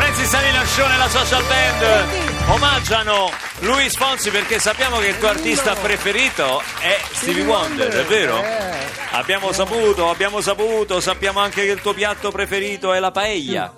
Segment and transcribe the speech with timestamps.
[0.00, 6.60] Marcione e la social band omaggiano Luis Fonsi perché sappiamo che il tuo artista preferito
[6.80, 8.42] è Stevie Wonder, è vero?
[8.42, 8.76] Eh.
[9.12, 13.72] Abbiamo saputo, abbiamo saputo, sappiamo anche che il tuo piatto preferito è la paella.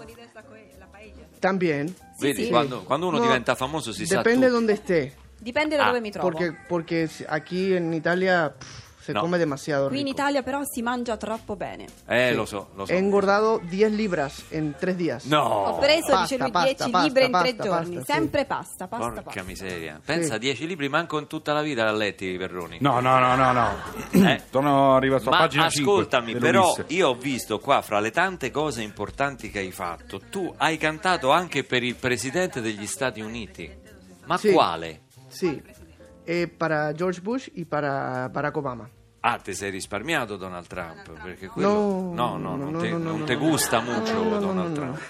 [1.39, 1.95] También.
[2.19, 2.49] Vedi, sì.
[2.49, 4.59] Quando, quando uno No, diventa famoso si sa Depende tutto.
[4.59, 5.15] donde esté.
[5.39, 6.29] Dipende da Ah, dove mi trovo.
[6.31, 8.67] Porque, porque si- aquí en Italia pff,
[9.09, 9.21] se No.
[9.21, 10.07] come demasiado Qui in.
[10.07, 11.87] Italia però si mangia troppo bene.
[12.07, 12.93] Eh, lo so, lo so.
[12.93, 15.25] He engordado 10 libras en 3 días.
[15.25, 15.41] No!
[15.45, 17.95] Ho preso, Pasta, dice lui, pasta, 10 pasta, libri in tre pasta, giorni.
[17.97, 18.19] pasta, sì.
[18.19, 19.43] Sempre pasta, pasta, Porca pasta.
[19.45, 19.99] miseria.
[20.05, 22.77] Pensa, 10 libri manco in tutta la vita l'ha letti i Perroni.
[22.83, 23.69] No, no, no, no, no.
[24.11, 24.43] Eh.
[24.53, 25.91] Sono arrivato a Ma pagina 5.
[25.93, 30.53] ascoltami, però io ho visto qua fra le tante cose importanti che hai fatto, tu
[30.59, 33.71] hai cantato anche per il presidente degli Stati Uniti.
[34.27, 34.53] Ma Sì.
[34.53, 35.01] quale?
[35.29, 35.63] Sí.
[36.25, 38.87] Eh, para George Bush y para Barack Obama.
[39.21, 41.11] Ah, ti sei risparmiato Donald Trump?
[41.23, 41.69] Perché quello...
[41.69, 43.41] No, no, no, non no, te, non te no.
[43.41, 44.01] gusta no,
[44.39, 44.75] Donald.
[44.75, 45.01] Trump.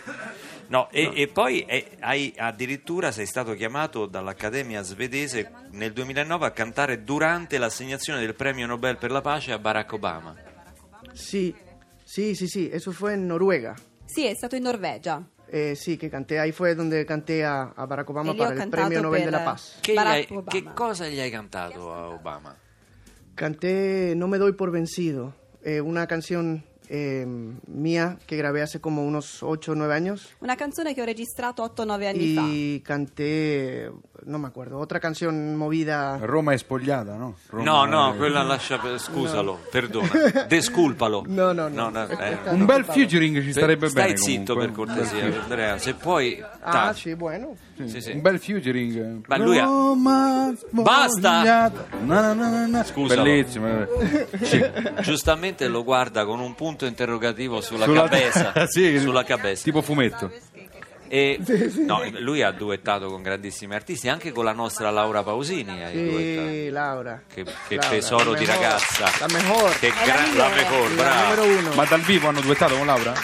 [0.69, 6.51] No, e, e poi eh, hai, addirittura sei stato chiamato dall'Accademia svedese nel 2009 a
[6.51, 10.35] cantare durante l'assegnazione del premio Nobel per la pace a Barack Obama.
[11.13, 11.55] Sí,
[12.05, 12.69] sí, sí, sí.
[12.73, 13.75] Eso fue en Noruega.
[14.05, 15.23] Sì, è stato in Norvegia.
[15.51, 16.39] Eh, sí, que canté.
[16.39, 19.01] Ahí fue donde canté a, a Barack Obama E lì ho para el cantato Premio
[19.03, 19.79] Nobel per- de la Paz.
[19.81, 20.51] Che, gli Barack hai- Obama.
[20.51, 22.55] che cosa gli hai cantato a Obama?
[23.39, 27.27] Canté No me doy por vencido, eh, una canción eh,
[27.67, 30.35] mía que grabé hace como unos 8 o 9 años.
[30.41, 32.43] Una canzone che ho registrato 8-9 anni fa.
[32.49, 33.91] Y canté,
[34.25, 36.17] no me acuerdo, otra canción movida.
[36.19, 37.37] Roma è spogliata, no?
[37.51, 40.11] Roma No, no, è- quella lascia, scusalo, perdona,
[40.49, 41.25] desculpalo.
[41.27, 41.91] No, no, no.
[42.09, 42.39] eh.
[42.51, 44.17] Un bel featuring ci starebbe Stai bene.
[44.17, 44.87] zitto comunque.
[44.87, 46.43] per cortesia, Andrea, se poi...
[46.61, 47.57] Ah, sí, bueno.
[47.85, 48.11] Sì, sì.
[48.13, 49.25] Un bel featuring.
[49.27, 51.09] Ma lui ha- Roma Basta!
[51.41, 51.87] spogliata.
[52.05, 52.85] Na, na, na, na, na.
[52.85, 53.23] Scusalo.
[53.23, 53.67] Bellissimo.
[54.43, 54.63] Sì.
[55.03, 58.53] Giustamente lo guarda con un punto interrogativo sulla, Sulla- cabeza.
[58.69, 59.63] Sì, sulla cabeza.
[59.63, 60.31] Tipo fumetto.
[61.11, 61.41] E,
[61.87, 65.83] no, lui ha duettato con grandissimi artisti, anche con la nostra Laura Pausini.
[65.83, 65.95] hai.
[65.95, 67.23] Sí, Laura.
[67.33, 69.11] Che, che Laura, tesoro la di mejor, ragazza.
[69.19, 69.79] La mejor.
[69.79, 70.55] Che la gran, la migliore.
[70.55, 71.75] mejor, la brava.
[71.75, 73.15] Ma dal vivo hanno duettato con Laura?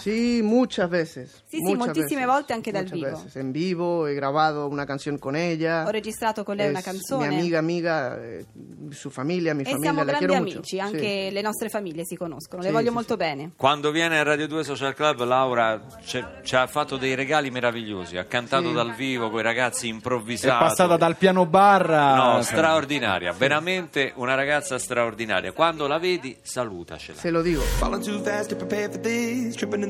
[0.00, 1.44] Sí, muchas veces.
[1.48, 3.06] Sí, sí, moltissime veces, volte anche dal vivo.
[3.10, 3.36] veces.
[3.36, 5.84] En vivo, he grabado una canción con ella.
[5.86, 7.28] Ho registrato con lei una canzone.
[7.28, 8.44] Mi amiga, amiga, eh,
[8.90, 10.82] su familia, mi e familia, siamo la grandi quiero amici, mucho.
[10.86, 13.52] anche le nostre famiglie si conoscono, le Sì, voglio sì, molto bene.
[13.56, 16.24] Quando viene a Radio 2 Social Club, Laura ci-
[16.54, 18.16] ha fatto dei regali meravigliosi.
[18.16, 18.74] Ha cantato Sì.
[18.74, 20.64] dal vivo con i ragazzi È improvvisati.
[20.64, 22.14] passata dal piano barra.
[22.14, 25.52] No, straordinaria, veramente una ragazza straordinaria.
[25.52, 27.18] Quando la vedi, salutacela.
[27.18, 27.60] Se lo digo.
[27.60, 29.54] Falling too fast to prepare for this.
[29.56, 29.89] Tripping in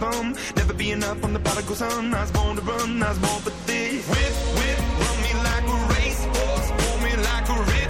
[0.00, 0.34] them.
[0.56, 2.14] Never be enough on the prodigal son.
[2.14, 3.02] I was born to run.
[3.02, 4.08] I was born for this.
[4.08, 6.68] Whip, whip, run me like a racehorse.
[6.80, 7.89] Pull me like a ripcord.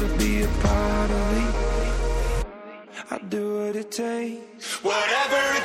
[0.00, 1.44] to be a part of me.
[3.10, 4.84] I do what it takes.
[4.84, 5.57] Whatever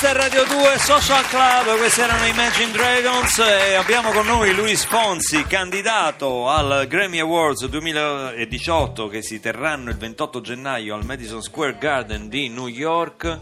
[0.00, 4.82] Questa è Radio 2 Social Club, questi erano Imagine Dragons e abbiamo con noi Luis
[4.84, 11.76] Fonsi, candidato al Grammy Awards 2018 che si terranno il 28 gennaio al Madison Square
[11.78, 13.38] Garden di New York.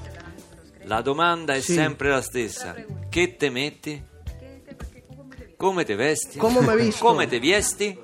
[0.87, 1.75] La domanda è Sì.
[1.75, 2.75] sempre la stessa.
[3.09, 4.03] Che te metti?
[5.57, 6.39] Come te vesti?
[6.39, 6.91] Come?
[6.99, 7.97] Come te vesti?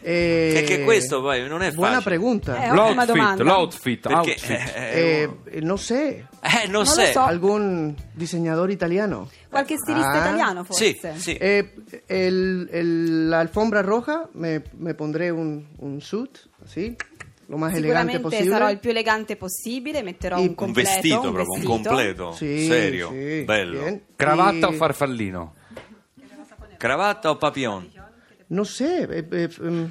[0.00, 2.04] Eh, Che, che questo poi non è Buona facile.
[2.16, 2.62] pregunta.
[2.64, 3.42] Eh, L'outfit, domanda.
[3.42, 4.72] l'outfit, Perché outfit.
[4.76, 6.06] eh, Eh, no sé,
[6.40, 7.12] eh, non Non sei.
[7.12, 7.20] so.
[7.20, 9.28] algún diseñador italiano.
[9.48, 11.14] Qualche stilista Ah, italiano Sì, forse?
[11.18, 11.34] sì.
[11.34, 11.74] Eh,
[12.06, 16.94] el- el- la alfombra roja me, me pondré un, un suit, así,
[17.48, 18.50] lo más elegante Sicuramente posible.
[18.50, 22.32] sarò il più elegante possibile, metterò Un un Un completo, vestito un proprio, un completo,
[22.34, 23.80] Sí, serio, sí, bello.
[23.80, 24.02] bien.
[24.14, 25.54] Cravatta Y- o farfallino?
[26.76, 27.90] Cravatta o papillon?
[28.48, 29.90] No sé, eh, eh, em,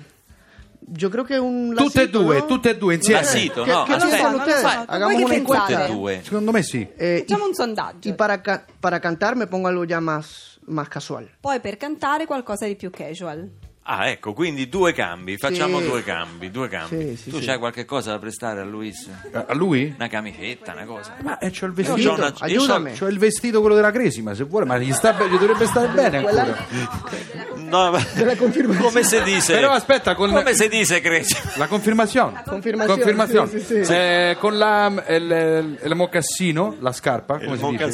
[0.89, 2.45] yo creo que un Tutte e due, ¿no?
[2.47, 3.21] tutte e due insieme.
[3.21, 4.31] Lacito, ¿Qué- no, qué aspetta.
[4.31, 5.65] Non so, Hagamos che una encuesta.
[5.65, 5.93] Tutte e pensate?
[5.93, 6.21] due.
[6.23, 6.87] Secondo me sì.
[6.97, 8.09] Eh, Facciamo y- un sondaggio.
[8.09, 11.29] Y para, ca- para cantar me pongo algo ya más, más casual.
[11.39, 13.49] Poi per cantare qualcosa di più casual.
[13.89, 15.87] Ah, ecco, quindi due cambi, facciamo Sì.
[15.87, 17.15] due cambi, due cambi.
[17.15, 17.45] Sì, sì, tu sì.
[17.45, 19.09] c'hai qualche cosa da prestare a Luis?
[19.31, 19.93] A lui?
[19.95, 21.15] Una camicetta, una cosa?
[21.23, 22.09] Ma eh, c'ho il Io vestito.
[22.09, 22.91] c'ho una- io Aiutami.
[22.97, 26.17] C'ho il vestito quello della Cresima, se vuole, ma gli, sta gli dovrebbe stare bene
[26.17, 26.57] ancora.
[27.69, 28.01] No, ma-
[28.79, 29.53] come si dice?
[29.53, 31.35] Però aspetta, con- Come si dice, Cresci?
[31.55, 32.41] La confermazione.
[32.45, 33.49] Confermazione, Confermazione.
[33.49, 33.91] sì, sì, sì.
[33.93, 37.85] Eh, con la, il, il mocassino, la scarpa, come Il si dice?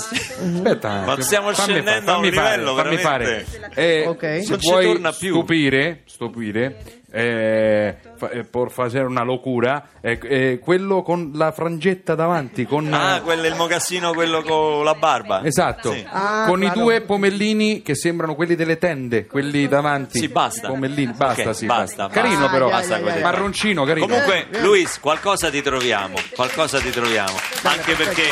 [0.53, 3.71] Aspetta, Ma stiamo fammi scendendo a un fammi fare, livello fammi veramente- fare.
[3.73, 4.21] Eh, Ok.
[4.43, 5.33] Se Non ci vuoi torna più.
[5.33, 6.75] stupire, stupire
[7.15, 12.91] eh, fa- eh, per fare una locura, eh, eh, quello con la frangetta davanti, con...
[12.91, 15.43] Ah, quello è il mocassino, quello con la barba.
[15.43, 16.03] Esatto, Sì.
[16.09, 16.79] Ah, con i claro.
[16.81, 20.17] due pomellini che sembrano quelli delle tende, quelli davanti.
[20.17, 20.69] Sì, basta.
[20.69, 21.65] Pomellini, basta, Ok, sì.
[21.67, 22.19] basta, basta.
[22.21, 22.51] Carino basta.
[22.51, 23.21] però, ya, ya.
[23.21, 24.07] marroncino, carino.
[24.07, 27.35] Comunque, Eh, Luis, qualcosa ti troviamo, qualcosa ti troviamo.
[27.61, 28.23] Anche perché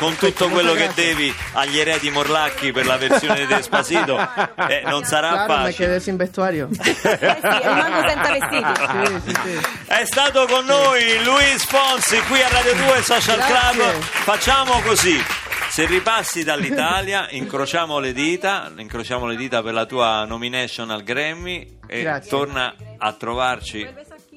[0.00, 4.18] con tutto quello che devi agli eredi Morlacchi per la versione di Despacito,
[4.66, 5.74] eh, non sarà Claro, me facile.
[5.86, 6.68] quedé sin vestuario.
[6.80, 9.20] Eh sì, rimango senza vestiti.
[9.20, 9.60] Sí, sí, sí.
[9.86, 13.54] È stato con noi Luis Fonsi qui a Radio 2 Social Grazie.
[13.78, 14.00] Club.
[14.00, 15.22] Facciamo così.
[15.70, 21.78] Se ripassi dall'Italia, incrociamo le dita, incrociamo le dita per la tua nomination al Grammy
[21.86, 22.28] e Grazie.
[22.30, 23.86] torna a trovarci,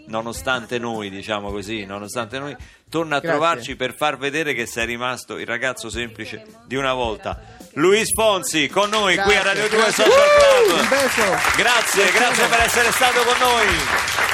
[0.08, 2.56] nonostante noi, diciamo così, nonostante noi,
[2.90, 3.38] torna a Grazie.
[3.38, 7.40] trovarci per far vedere che sei rimasto il ragazzo semplice di una volta.
[7.74, 10.04] Luis Fonsi con noi qui a Grazie, Radio 2 grazie.
[10.04, 10.80] Social Club.
[10.80, 11.58] un beso.
[11.58, 14.33] Grazie, grazie per essere stato con noi.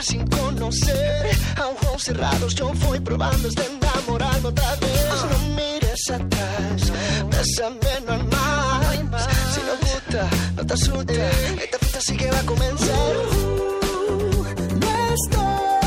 [0.00, 1.26] Sin conocer,
[1.56, 5.08] a ojos cerrados yo voy probando de enamorarme otra vez.
[5.28, 6.92] No mires atrás,
[7.28, 9.10] bésame normal.
[9.52, 13.16] Si no gusta, no te asusta, esta fiesta sí que va a comenzar.
[13.32, 14.44] Uh,
[14.78, 15.77] no estoy,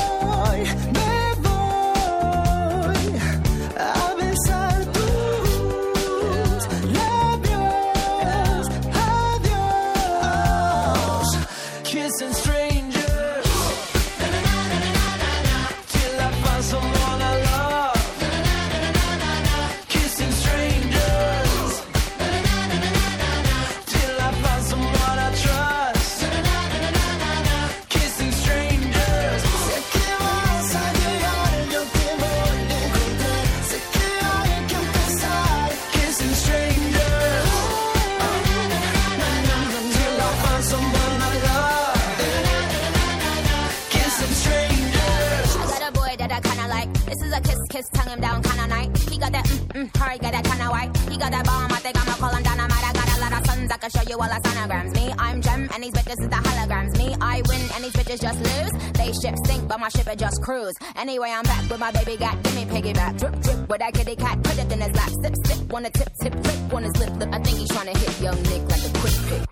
[49.74, 50.98] mm got that kinda white.
[51.10, 52.84] He got that bomb, I think I'ma call him dynamite.
[52.84, 54.94] I got a lot of sons, I can show you all the sonograms.
[54.96, 56.98] Me, I'm Gem, and these bitches is the holograms.
[56.98, 58.74] Me, I win, and these bitches just lose.
[58.94, 60.76] They ship sink, but my ship it just cruise.
[60.96, 63.20] Anyway, I'm back with my baby got, give me piggyback.
[63.20, 65.12] Drip, drip, with that kitty cat, put it in his lap.
[65.24, 67.30] Sip, sip, wanna tip, tip, flip on his lip, lip.
[67.32, 69.50] I think he's trying to hit young Nick like a quick pick.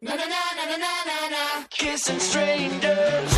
[0.00, 1.64] Na na na na na na na.
[1.70, 3.37] Kissing strangers.